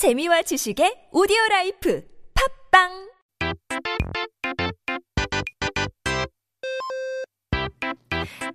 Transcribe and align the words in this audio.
재미와 0.00 0.40
지식의 0.40 1.10
오디오 1.12 1.36
life 1.50 2.02
팟빵 2.72 3.10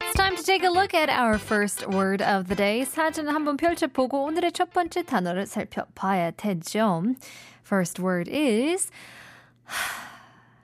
It's 0.01 0.15
time 0.15 0.35
to 0.37 0.43
take 0.43 0.63
a 0.63 0.71
look 0.71 0.95
at 0.95 1.07
our 1.11 1.37
first 1.37 1.85
word 1.85 2.23
of 2.23 2.47
the 2.47 2.55
day. 2.55 2.83
사진 2.83 3.27
한번 3.27 3.57
펼쳐보고 3.57 4.23
오늘의 4.23 4.53
첫 4.53 4.73
번째 4.73 5.03
단어를 5.03 5.45
살펴봐야 5.45 6.31
되죠. 6.31 7.03
First 7.63 8.01
word 8.01 8.27
is 8.35 8.89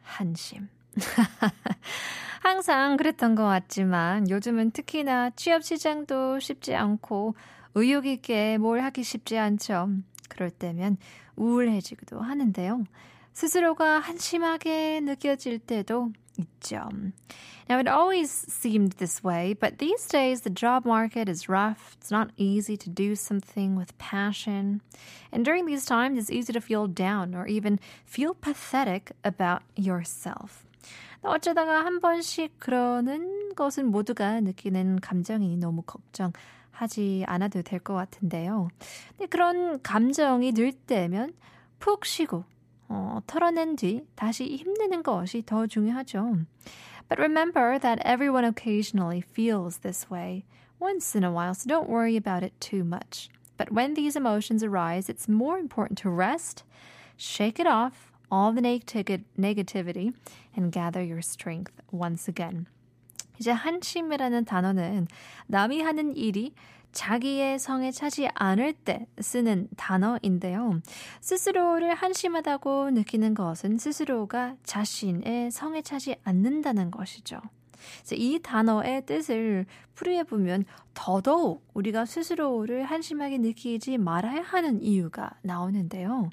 한심. 0.02 0.70
항상 2.42 2.98
그랬던 2.98 3.36
것 3.36 3.44
같지만 3.44 4.28
요즘은 4.32 4.72
특히나 4.72 5.30
취업 5.36 5.64
시장도 5.64 6.40
쉽지 6.40 6.74
않고 6.74 7.36
의욕 7.76 8.08
있게 8.08 8.58
뭘 8.58 8.82
하기 8.82 9.04
쉽지 9.04 9.38
않죠. 9.38 9.90
그럴 10.32 10.50
때면 10.50 10.98
우울해지기도 11.36 12.22
하는데요. 12.22 12.86
스스로가 13.34 14.00
한심하게 14.00 15.02
느껴질 15.02 15.60
때도 15.60 16.12
있죠. 16.38 16.90
Now, 17.70 17.80
it 17.80 17.88
always 17.88 18.30
seemed 18.50 18.98
this 18.98 19.24
way, 19.24 19.54
but 19.54 19.78
these 19.78 20.08
days 20.08 20.42
the 20.42 20.50
job 20.50 20.86
market 20.86 21.30
is 21.30 21.48
rough. 21.48 21.96
It's 22.00 22.12
not 22.12 22.32
easy 22.38 22.76
to 22.76 22.90
do 22.90 23.16
something 23.16 23.78
with 23.78 23.98
passion. 23.98 24.82
And 25.32 25.46
during 25.46 25.66
these 25.66 25.86
times, 25.86 26.18
it's 26.18 26.32
easy 26.32 26.52
to 26.54 26.60
feel 26.60 26.88
down 26.88 27.36
or 27.36 27.48
even 27.48 27.80
feel 28.06 28.34
pathetic 28.34 29.12
about 29.24 29.64
yourself. 29.76 30.66
어쩌다가 31.22 31.86
한 31.86 32.02
번씩 32.02 32.60
그러는 32.60 33.54
것은 33.56 33.86
모두가 33.92 34.42
느끼는 34.42 35.00
감정이 35.00 35.56
너무 35.58 35.84
걱정 35.84 36.34
하지 36.71 37.25
않아도 37.27 37.63
될 37.63 37.81
것 37.81 37.95
같은데요. 37.95 38.69
근데 39.11 39.27
그런 39.27 39.81
감정이 39.83 40.53
들 40.53 40.73
때면 40.73 41.33
푹 41.79 42.05
쉬고 42.05 42.45
어, 42.89 43.21
털어낸 43.27 43.77
뒤 43.77 44.05
다시 44.15 44.57
힘내는 44.57 45.03
것이 45.03 45.43
더 45.45 45.67
중요하죠. 45.67 46.45
But 47.09 47.19
remember 47.19 47.79
that 47.79 48.01
everyone 48.05 48.45
occasionally 48.45 49.21
feels 49.23 49.79
this 49.79 50.11
way 50.11 50.45
once 50.81 51.15
in 51.17 51.25
a 51.25 51.31
while, 51.33 51.55
so 51.55 51.67
don't 51.69 51.89
worry 51.89 52.17
about 52.17 52.43
it 52.43 52.53
too 52.61 52.85
much. 52.85 53.29
But 53.57 53.73
when 53.73 53.95
these 53.95 54.17
emotions 54.17 54.63
arise, 54.63 55.09
it's 55.09 55.29
more 55.29 55.59
important 55.59 55.99
to 56.03 56.11
rest, 56.11 56.65
shake 57.17 57.59
it 57.59 57.67
off, 57.67 58.13
all 58.31 58.53
the 58.53 58.61
neg- 58.61 58.85
negativity, 59.39 60.13
and 60.55 60.71
gather 60.71 61.03
your 61.03 61.23
strength 61.23 61.73
once 61.91 62.29
again. 62.29 62.67
이제 63.42 63.50
한심이라는 63.50 64.46
단어는 64.46 65.08
남이 65.48 65.82
하는 65.82 66.16
일이 66.16 66.54
자기의 66.92 67.58
성에 67.58 67.90
차지 67.90 68.30
않을 68.36 68.74
때 68.74 69.08
쓰는 69.20 69.68
단어인데요. 69.78 70.80
스스로를 71.22 71.96
한심하다고 71.96 72.92
느끼는 72.92 73.34
것은 73.34 73.80
스스로가 73.80 74.58
자신의 74.64 75.50
성에 75.50 75.82
차지 75.82 76.18
않는다는 76.24 76.92
것이죠. 76.92 77.42
이 78.12 78.38
단어의 78.44 79.08
뜻을 79.08 79.66
풀이해 79.96 80.24
보면 80.24 80.66
더더욱 80.94 81.66
우리가 81.74 82.06
스스로를 82.06 82.84
한심하게 82.84 83.40
느끼지 83.40 83.98
말아야 83.98 84.44
하는 84.44 84.84
이유가 84.84 85.32
나오는데요. 85.42 86.30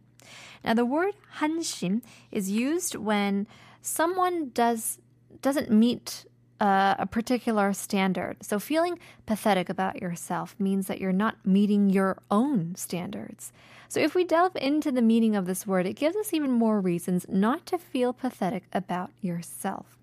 Now 0.62 0.75
the 0.75 0.87
word 0.87 1.17
한심 1.41 2.03
is 2.34 2.53
used 2.53 2.98
when 2.98 3.47
someone 3.83 4.53
does 4.53 5.00
doesn't 5.41 5.70
meet 5.70 6.28
uh, 6.59 6.96
a 6.98 7.06
particular 7.06 7.73
standard. 7.73 8.38
So 8.42 8.59
feeling 8.59 9.00
pathetic 9.26 9.70
about 9.70 10.02
yourself 10.02 10.56
means 10.59 10.88
that 10.88 11.00
you're 11.00 11.12
not 11.12 11.36
meeting 11.46 11.90
your 11.90 12.18
own 12.32 12.76
standards. 12.76 13.52
So 13.90 14.00
if 14.00 14.16
we 14.16 14.23
delve 14.23 14.56
into 14.56 14.92
the 14.92 15.02
meaning 15.02 15.36
of 15.36 15.46
this 15.46 15.68
word, 15.68 15.86
it 15.86 15.94
gives 15.94 16.16
us 16.16 16.34
even 16.34 16.52
more 16.52 16.80
reasons 16.80 17.26
not 17.28 17.66
to 17.68 17.78
feel 17.78 18.14
pathetic 18.14 18.64
about 18.72 19.12
yourself. 19.22 19.98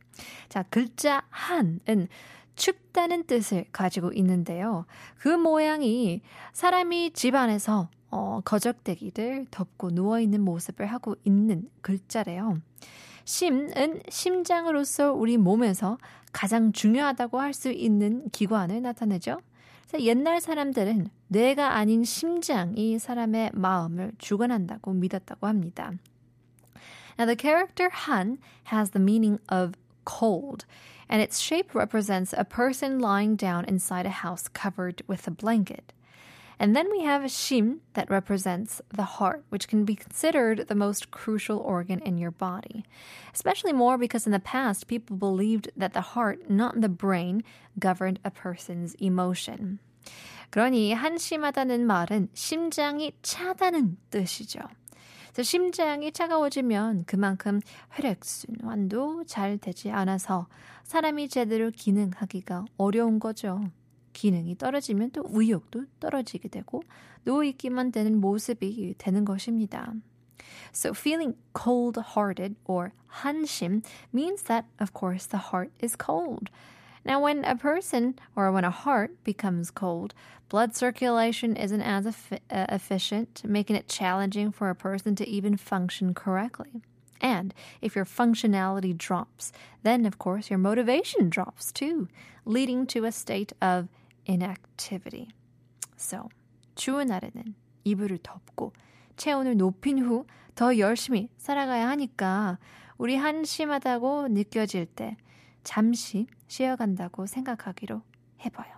자, 0.48 0.65
글자 0.70 1.23
한은 1.31 2.09
춥다는 2.56 3.25
뜻을 3.25 3.65
가지고 3.72 4.12
있는데요. 4.12 4.84
그 5.19 5.28
모양이 5.28 6.21
사람이 6.53 7.12
집안에서 7.12 7.88
어, 8.11 8.41
거적대기들 8.44 9.47
덮고 9.50 9.91
누워있는 9.91 10.43
모습을 10.43 10.87
하고 10.87 11.16
있는 11.25 11.71
글자래요. 11.81 12.61
심은 13.25 14.02
심장으로서 14.08 15.12
우리 15.13 15.38
몸에서 15.38 15.97
가장 16.31 16.72
중요하다고 16.72 17.40
할 17.40 17.53
수 17.53 17.72
있는 17.72 18.30
기관을 18.30 18.81
나타내죠. 18.81 19.41
옛날 20.00 20.41
사람들은 20.41 21.09
뇌가 21.28 21.75
아닌 21.75 22.03
심장이 22.03 23.00
사람의 23.00 23.52
마음을 23.53 24.12
주관한다고 24.18 24.94
믿었다고 24.94 25.47
합니다. 25.47 25.94
Now 27.18 27.25
the 27.25 27.38
character 27.40 27.90
Han 28.08 28.40
has 28.74 28.91
the 28.91 29.02
meaning 29.02 29.40
of 29.50 29.74
cold, 30.06 30.66
and 31.09 31.24
its 31.24 31.40
shape 31.40 31.74
represents 31.74 32.34
a 32.38 32.44
person 32.44 33.00
lying 33.00 33.38
down 33.38 33.63
inside 33.69 34.06
a 34.06 34.22
house 34.25 34.50
covered 34.52 35.02
with 35.07 35.25
a 35.28 35.31
blanket. 35.31 35.94
And 36.59 36.77
then 36.77 36.91
we 36.91 37.05
have 37.05 37.22
Shim 37.22 37.78
that 37.94 38.11
represents 38.11 38.83
the 38.94 39.16
heart, 39.16 39.44
which 39.49 39.66
can 39.66 39.87
be 39.87 39.97
considered 39.97 40.69
the 40.69 40.75
most 40.75 41.11
crucial 41.11 41.59
organ 41.59 42.00
in 42.00 42.19
your 42.19 42.31
body. 42.31 42.84
Especially 43.33 43.72
more 43.72 43.97
because 43.97 44.27
in 44.27 44.33
the 44.33 44.38
past, 44.38 44.87
people 44.87 45.16
believed 45.16 45.71
that 45.75 45.94
the 45.94 46.12
heart, 46.12 46.50
not 46.50 46.83
the 46.83 46.91
brain, 46.91 47.43
governed 47.78 48.21
a 48.27 48.31
person's 48.31 48.94
emotion. 49.00 49.78
그러니 50.50 50.93
한심하다는 50.93 51.87
말은 51.87 52.28
심장이 52.34 53.12
차다는 53.22 53.97
뜻이죠. 54.11 54.61
그래서 55.33 55.43
심장이 55.44 56.12
차가워지면 56.12 57.05
그만큼 57.06 57.61
혈액순환도 57.93 59.25
잘 59.25 59.59
되지 59.59 59.91
않아서 59.91 60.49
사람이 60.84 61.28
제대로 61.28 61.71
기능하기가 61.71 62.66
어려운 62.77 63.21
거죠. 63.21 63.62
기능이 64.15 64.56
떨어지면 64.56 65.12
또 65.12 65.25
의욕도 65.28 65.87
떨어지게 66.00 66.49
되고 66.49 66.83
누워있기만 67.25 67.93
되는 67.93 68.21
모습이 68.21 68.94
되는 68.99 69.25
것입니다. 69.25 69.94
So 70.72 70.93
feeling 70.93 71.37
cold-hearted 71.55 72.56
or 72.65 72.93
한심 73.22 73.83
means 74.12 74.43
that, 74.44 74.66
of 74.78 74.93
course, 74.93 75.27
the 75.27 75.50
heart 75.50 75.71
is 75.81 75.97
cold. 75.97 76.50
Now, 77.05 77.21
when 77.21 77.44
a 77.44 77.56
person 77.56 78.15
or 78.37 78.53
when 78.53 78.65
a 78.65 78.71
heart 78.71 79.25
becomes 79.25 79.71
cold, 79.71 80.15
blood 80.49 80.77
circulation 80.77 81.56
isn't 81.56 81.81
as 81.81 82.06
efi- 82.06 82.41
uh, 82.50 82.66
efficient, 82.69 83.43
making 83.44 83.77
it 83.77 83.88
challenging 83.88 84.53
for 84.53 84.69
a 84.69 84.75
person 84.75 85.15
to 85.16 85.27
even 85.27 85.56
function 85.56 86.12
correctly. 86.15 86.83
And 87.21 87.55
if 87.81 87.97
your 87.97 88.05
functionality 88.05 88.97
drops, 88.97 89.53
then 89.83 90.06
of 90.06 90.19
course 90.19 90.50
your 90.50 90.59
motivation 90.59 91.31
drops 91.31 91.72
too, 91.72 92.09
leading 92.44 92.87
to 92.88 93.05
a 93.05 93.12
state 93.12 93.53
of 93.61 93.88
inactivity. 94.28 95.30
So, 95.97 96.30
추운 96.75 97.08
날에는 97.08 97.56
이불을 97.84 98.19
덮고 98.24 98.74
체온을 99.16 99.58
높인 99.58 100.00
후 100.00 100.25
더 100.56 100.78
열심히 100.78 101.30
살아가야 101.38 101.90
하니까 101.90 102.58
우리 102.97 103.18
한심하다고 103.18 104.30
느껴질 104.30 104.86
때 104.86 105.18
잠시 105.63 106.28
쉬어간다고 106.47 107.25
생각하기로 107.25 108.02
해봐요. 108.46 108.74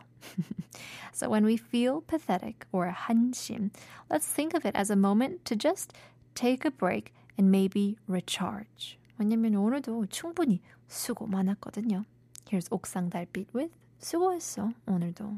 so 1.14 1.30
when 1.30 1.46
we 1.46 1.54
feel 1.54 2.02
pathetic 2.02 2.66
or 2.72 2.92
한심, 2.92 3.70
let's 4.10 4.26
think 4.28 4.56
of 4.58 4.68
it 4.68 4.76
as 4.76 4.92
a 4.92 4.98
moment 4.98 5.46
to 5.46 5.56
just 5.56 5.94
take 6.34 6.66
a 6.66 6.72
break 6.72 7.14
and 7.38 7.52
maybe 7.52 7.96
recharge. 8.08 8.98
왜냐면 9.20 9.56
오늘도 9.56 10.08
충분히 10.08 10.62
수고 10.88 11.28
많았거든요. 11.28 12.06
Here's 12.50 12.68
옥상 12.72 13.12
달빛 13.12 13.54
with 13.54 13.72
수고했어, 14.00 14.72
오늘도. 14.88 15.38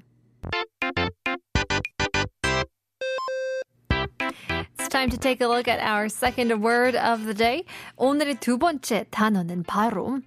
It's 4.77 4.89
time 4.89 5.09
to 5.09 5.17
take 5.17 5.41
a 5.41 5.47
look 5.47 5.67
at 5.67 5.79
our 5.81 6.05
second 6.05 6.51
word 6.63 6.95
of 6.97 7.23
the 7.23 7.33
day. 7.33 7.63
오늘의 7.97 8.39
두 8.39 8.57
번째 8.57 9.05
단어는 9.11 9.63
바로 9.63 10.19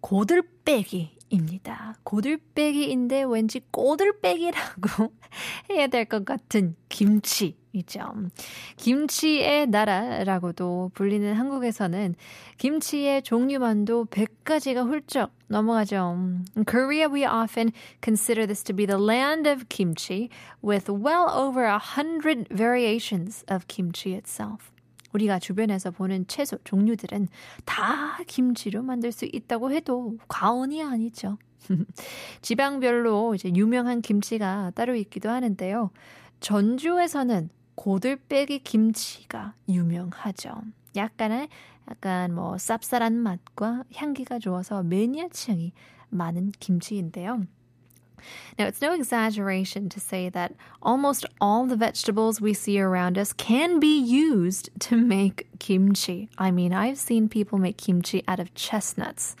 고들빼기입니다. 0.00 1.96
고들빼기인데 2.04 3.24
왠지 3.24 3.60
꼬들빼기라고 3.70 5.12
해야 5.70 5.86
될 5.88 6.04
것 6.06 6.24
같은 6.24 6.76
김치. 6.88 7.56
이죠. 7.74 8.00
김치의 8.76 9.66
나라라고도 9.66 10.92
불리는 10.94 11.34
한국에서는 11.34 12.14
김치의 12.58 13.22
종류만도 13.22 14.06
100가지가 14.06 14.86
훌쩍 14.86 15.32
넘어가죠. 15.48 16.16
In 16.56 16.64
Korea, 16.64 17.08
we 17.12 17.26
often 17.26 17.72
consider 18.00 18.46
this 18.46 18.62
to 18.62 18.74
be 18.74 18.86
the 18.86 18.98
land 18.98 19.48
of 19.48 19.68
kimchi, 19.68 20.30
with 20.62 20.90
well 20.90 21.28
over 21.28 21.64
a 21.64 21.78
hundred 21.78 22.48
variations 22.48 23.44
of 23.50 23.66
kimchi 23.66 24.14
itself. 24.14 24.72
우리가 25.12 25.38
주변에서 25.38 25.90
보는 25.90 26.26
채소 26.26 26.58
종류들은 26.64 27.28
다 27.64 28.18
김치로 28.26 28.82
만들 28.82 29.12
수 29.12 29.26
있다고 29.26 29.70
해도 29.70 30.16
과언이 30.28 30.82
아니죠. 30.82 31.38
지방별로 32.42 33.34
이제 33.34 33.50
유명한 33.54 34.02
김치가 34.02 34.72
따로 34.74 34.94
있기도 34.96 35.30
하는데요. 35.30 35.90
전주에서는 36.40 37.48
고들빼기 37.75 38.59
김치가 38.59 39.53
유명하죠. 39.67 40.61
약간의 40.95 41.49
약간 41.89 42.33
뭐 42.35 42.55
쌉쌀한 42.55 43.13
맛과 43.13 43.83
향기가 43.95 44.39
좋아서 44.39 44.83
매니아층이 44.83 45.71
많은 46.09 46.51
김치인데요. 46.59 47.45
Now, 48.57 48.65
it's 48.67 48.81
no 48.81 48.93
exaggeration 48.93 49.87
to 49.89 49.99
say 49.99 50.27
that 50.29 50.53
almost 50.81 51.25
all 51.39 51.65
the 51.65 51.77
vegetables 51.77 52.41
we 52.41 52.53
see 52.53 52.79
around 52.79 53.17
us 53.17 53.31
can 53.33 53.79
be 53.79 53.97
used 53.97 54.69
to 54.89 54.97
make 54.97 55.47
kimchi. 55.59 56.29
I 56.37 56.51
mean, 56.51 56.73
I've 56.73 56.97
seen 56.97 57.29
people 57.29 57.57
make 57.57 57.77
kimchi 57.77 58.23
out 58.27 58.39
of 58.39 58.53
chestnuts. 58.55 59.37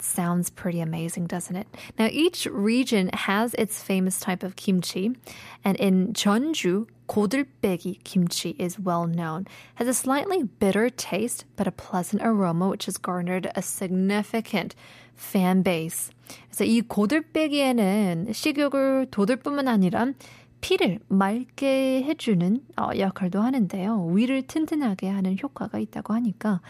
Sounds 0.00 0.50
pretty 0.50 0.80
amazing, 0.80 1.26
doesn't 1.26 1.56
it? 1.56 1.68
Now, 1.98 2.08
each 2.10 2.46
region 2.46 3.10
has 3.12 3.54
its 3.54 3.82
famous 3.82 4.20
type 4.20 4.42
of 4.42 4.56
kimchi, 4.56 5.16
and 5.64 5.76
in 5.78 6.12
Jeonju, 6.12 6.86
고들빼기 7.11 7.99
kimchi 8.05 8.55
is 8.57 8.79
well 8.79 9.05
known. 9.05 9.43
Has 9.75 9.89
a 9.89 9.93
slightly 9.93 10.43
bitter 10.43 10.89
taste, 10.89 11.43
but 11.57 11.67
a 11.67 11.71
pleasant 11.71 12.23
aroma, 12.23 12.69
which 12.69 12.85
has 12.85 12.97
garnered 12.97 13.51
a 13.53 13.61
significant 13.61 14.75
fan 15.13 15.61
base. 15.61 16.13
그래서 16.47 16.63
이 16.63 16.79
고들빼기에는 16.79 18.31
식욕을 18.31 19.07
돋을 19.11 19.35
뿐만 19.43 19.67
아니라 19.67 20.13
피를 20.61 20.99
맑게 21.09 22.03
해주는 22.03 22.61
어, 22.77 22.91
역할도 22.97 23.41
하는데요. 23.41 24.05
위를 24.13 24.43
튼튼하게 24.43 25.09
하는 25.09 25.35
효과가 25.37 25.79
있다고 25.79 26.13
하니까 26.13 26.61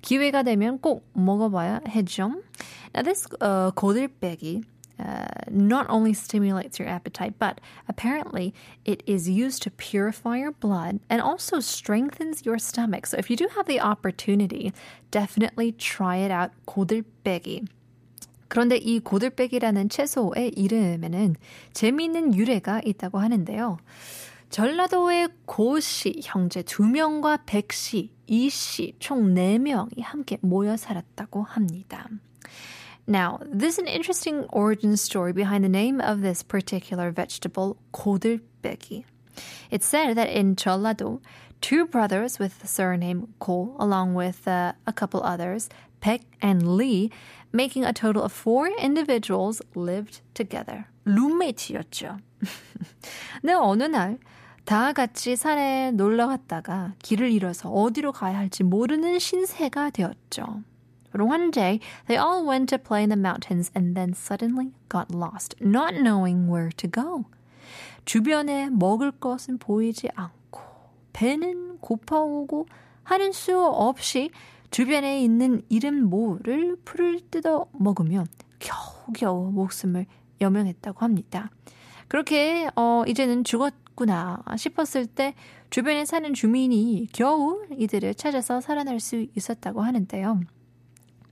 기회가 0.00 0.42
되면 0.42 0.78
꼭 0.78 1.06
먹어봐야 1.12 1.82
해죠. 1.88 2.40
Now 2.94 3.02
this 3.04 3.28
uh, 3.42 3.70
고들빼기 3.74 4.62
uh, 5.00 5.26
not 5.50 5.86
only 5.88 6.12
stimulates 6.12 6.78
your 6.78 6.88
appetite, 6.88 7.34
but 7.38 7.60
apparently 7.88 8.52
it 8.84 9.02
is 9.06 9.28
used 9.28 9.62
to 9.62 9.70
purify 9.70 10.36
your 10.36 10.52
blood 10.52 11.00
and 11.08 11.22
also 11.22 11.60
strengthens 11.60 12.44
your 12.44 12.58
stomach. 12.58 13.06
So 13.06 13.16
if 13.16 13.30
you 13.30 13.36
do 13.36 13.48
have 13.56 13.66
the 13.66 13.80
opportunity, 13.80 14.72
definitely 15.10 15.72
try 15.72 16.16
it 16.16 16.30
out. 16.30 16.50
고들빼기. 16.66 17.64
그런데 18.48 18.76
이 18.76 18.98
고들빼기라는 18.98 19.88
채소의 19.88 20.50
이름에는 20.56 21.36
재미있는 21.72 22.34
유래가 22.34 22.80
있다고 22.84 23.18
하는데요. 23.18 23.78
전라도의 24.50 25.28
고씨 25.44 26.20
형제 26.24 26.62
2명과 26.62 27.42
백씨, 27.46 28.10
이씨 28.26 28.94
총 28.98 29.34
4명이 29.34 30.02
함께 30.02 30.38
모여 30.40 30.76
살았다고 30.76 31.44
합니다. 31.44 32.08
Now, 33.09 33.39
this 33.45 33.73
is 33.73 33.79
an 33.79 33.87
interesting 33.87 34.45
origin 34.49 34.97
story 34.97 35.31
behind 35.33 35.63
the 35.63 35.69
name 35.69 36.01
of 36.01 36.21
this 36.21 36.43
particular 36.43 37.11
vegetable, 37.11 37.77
고들빼기. 37.93 39.03
It's 39.69 39.85
said 39.85 40.15
that 40.15 40.29
in 40.29 40.55
Jeollado, 40.55 41.21
two 41.61 41.85
brothers 41.85 42.39
with 42.39 42.59
the 42.59 42.67
surname 42.67 43.33
Ko, 43.39 43.75
along 43.79 44.13
with 44.13 44.47
uh, 44.47 44.73
a 44.87 44.93
couple 44.93 45.21
others, 45.23 45.69
Pek 45.99 46.21
and 46.41 46.77
Lee, 46.77 47.11
making 47.51 47.83
a 47.83 47.93
total 47.93 48.23
of 48.23 48.31
four 48.31 48.67
individuals 48.67 49.61
lived 49.75 50.21
together. 50.33 50.85
룸메이트였죠. 51.05 52.19
네, 53.43 53.53
어느 53.53 53.83
날, 53.83 54.17
다 54.65 54.93
같이 54.93 55.35
산에 55.35 55.91
놀러 55.91 56.27
갔다가 56.27 56.93
길을 57.03 57.31
잃어서 57.31 57.69
어디로 57.69 58.11
가야 58.11 58.37
할지 58.37 58.63
모르는 58.63 59.19
신세가 59.19 59.91
되었죠. 59.91 60.63
But 61.12 61.22
one 61.22 61.50
day, 61.50 61.80
they 62.06 62.16
all 62.16 62.44
went 62.46 62.68
to 62.70 62.78
play 62.78 63.02
in 63.02 63.10
the 63.10 63.16
mountains 63.16 63.70
and 63.74 63.96
then 63.96 64.14
suddenly 64.14 64.72
got 64.88 65.10
lost, 65.10 65.54
not 65.60 65.94
knowing 65.94 66.48
where 66.48 66.70
to 66.76 66.88
go. 66.88 67.24
주변에 68.04 68.70
먹을 68.70 69.10
것은 69.10 69.58
보이지 69.58 70.08
않고, 70.14 70.60
배는 71.12 71.78
고파오고 71.78 72.66
하는 73.04 73.32
수 73.32 73.58
없이 73.60 74.30
주변에 74.70 75.22
있는 75.22 75.62
이름 75.68 76.04
모를 76.04 76.76
풀을 76.84 77.20
뜯어 77.30 77.66
먹으며 77.72 78.24
겨우겨우 78.60 79.50
목숨을 79.52 80.06
여명했다고 80.40 81.00
합니다. 81.00 81.50
그렇게 82.08 82.68
어 82.76 83.04
이제는 83.06 83.44
죽었구나 83.44 84.42
싶었을 84.56 85.06
때 85.06 85.34
주변에 85.70 86.04
사는 86.04 86.32
주민이 86.32 87.08
겨우 87.12 87.64
이들을 87.76 88.14
찾아서 88.14 88.60
살아날 88.60 89.00
수 89.00 89.26
있었다고 89.36 89.82
하는데요. 89.82 90.40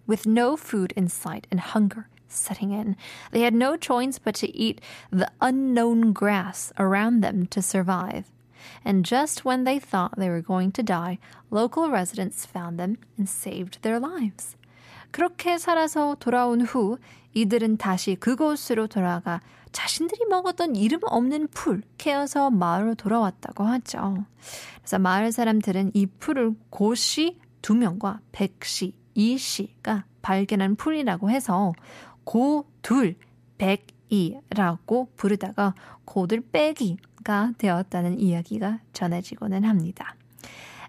With 0.08 0.26
no 0.26 0.58
food 0.58 0.94
in 0.96 1.08
sight 1.08 1.48
and 1.50 1.60
hunger 1.60 2.08
setting 2.28 2.72
in, 2.72 2.96
they 3.32 3.42
had 3.42 3.54
no 3.54 3.78
choice 3.78 4.20
but 4.20 4.36
to 4.36 4.48
eat 4.56 4.82
the 5.12 5.30
unknown 5.40 6.14
grass 6.14 6.74
around 6.78 7.22
them 7.22 7.46
to 7.48 7.62
survive. 7.62 8.26
and 8.86 9.06
just 9.06 9.46
when 9.46 9.64
they 9.64 9.80
thought 9.80 10.16
they 10.18 10.30
were 10.30 10.42
going 10.42 10.72
to 10.74 10.84
die, 10.84 11.20
local 11.52 11.90
residents 11.90 12.46
found 12.46 12.80
them 12.80 12.98
and 13.18 13.28
saved 13.28 13.82
their 13.82 14.00
lives. 14.00 14.56
그렇게 15.12 15.58
살아서 15.58 16.16
돌아온 16.20 16.62
후 16.62 16.98
이들은 17.34 17.78
다시 17.78 18.16
그곳으로 18.16 18.88
돌아가 18.88 19.42
자신들이 19.72 20.26
먹었던 20.30 20.76
이름 20.76 21.00
없는 21.04 21.48
풀 21.50 21.82
캐어서 21.98 22.52
마을로 22.52 22.96
돌아왔다고 22.96 23.64
하죠. 23.64 24.26
그래서 24.80 25.00
마을 25.00 25.32
사람들은 25.32 25.92
이 25.94 26.06
풀을 26.06 26.56
고씨 26.70 27.40
두 27.62 27.76
명과 27.76 28.20
백씨, 28.32 28.94
이씨가 29.18 30.06
발견한 30.22 30.76
풀이라고 30.76 31.30
해서 31.30 31.74
고둘, 32.24 33.16
백이라고 33.58 35.10
부르다가 35.16 35.74
고들 36.06 36.42
빼기 36.42 36.98
가 37.24 37.54
되었다는 37.58 38.20
이야기가 38.20 38.80
전해지고는 38.92 39.64
합니다. 39.64 40.16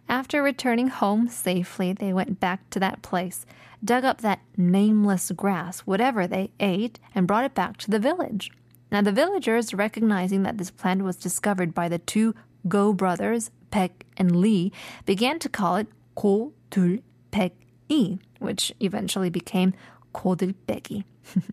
After 0.08 0.42
returning 0.42 0.90
home 0.90 1.28
safely, 1.28 1.94
they 1.94 2.12
went 2.12 2.40
back 2.40 2.68
to 2.70 2.80
that 2.80 3.02
place, 3.02 3.46
dug 3.82 4.04
up 4.04 4.20
that 4.20 4.40
nameless 4.56 5.32
grass, 5.32 5.86
whatever 5.86 6.26
they 6.26 6.50
ate, 6.60 6.98
and 7.14 7.26
brought 7.26 7.44
it 7.44 7.54
back 7.54 7.78
to 7.78 7.90
the 7.90 7.98
village. 7.98 8.50
Now, 8.92 9.00
the 9.00 9.12
villagers, 9.12 9.72
recognizing 9.72 10.42
that 10.42 10.58
this 10.58 10.70
plant 10.70 11.02
was 11.02 11.16
discovered 11.16 11.72
by 11.72 11.88
the 11.88 11.98
two 11.98 12.34
Go 12.68 12.92
brothers, 12.92 13.50
Peck 13.70 14.04
and 14.16 14.36
Lee, 14.36 14.72
began 15.06 15.38
to 15.38 15.48
call 15.48 15.76
it 15.76 15.88
Ko 16.14 16.52
Dul 16.70 16.98
Pek 17.30 17.52
I, 17.90 18.18
which 18.38 18.72
eventually 18.80 19.30
became 19.30 19.74
고들빼기. 20.14 21.04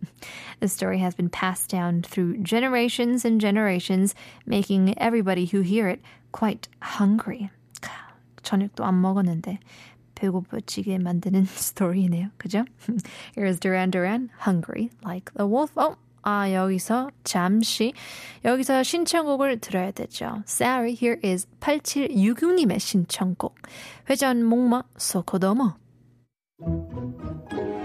the 0.59 0.67
story 0.67 0.99
has 0.99 1.15
been 1.15 1.29
passed 1.29 1.69
down 1.69 2.01
through 2.01 2.37
generations 2.37 3.25
and 3.25 3.39
generations, 3.39 4.13
making 4.45 4.93
everybody 4.97 5.45
who 5.45 5.61
hear 5.61 5.87
it 5.87 6.01
quite 6.31 6.67
hungry. 6.81 7.49
저녁도 8.43 8.83
안 8.83 9.01
먹었는데 9.01 9.59
배고프지게 10.15 10.97
만드는 10.99 11.45
스토리네요. 11.45 12.29
그죠? 12.37 12.65
Here's 13.35 13.59
Duran 13.59 13.91
Duran, 13.91 14.29
Hungry 14.45 14.89
Like 15.03 15.31
the 15.35 15.47
Wolf. 15.47 15.73
어, 15.75 15.95
아, 16.23 16.51
여기서 16.51 17.09
잠시 17.23 17.93
여기서 18.45 18.83
신청곡을 18.83 19.59
들어야 19.59 19.91
되죠. 19.91 20.43
Sorry, 20.45 20.93
here 20.93 21.19
is 21.23 21.47
8766님의 21.59 22.79
신청곡. 22.79 23.55
회전 24.09 24.43
목마 24.43 24.83
소코도모. 24.97 25.73
Thank 26.60 27.52
you. 27.52 27.75